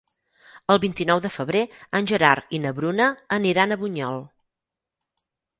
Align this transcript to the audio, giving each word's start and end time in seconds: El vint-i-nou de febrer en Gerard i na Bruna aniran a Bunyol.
El 0.75 0.79
vint-i-nou 0.85 1.21
de 1.25 1.31
febrer 1.35 1.61
en 1.99 2.09
Gerard 2.13 2.57
i 2.59 2.63
na 2.65 2.73
Bruna 2.81 3.11
aniran 3.39 3.77
a 3.77 3.81
Bunyol. 3.83 4.21